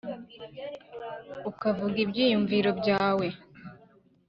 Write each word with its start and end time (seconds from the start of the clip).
ukavuga 1.49 1.97
ibyiyumviro 2.05 2.69
byawe 2.79 3.27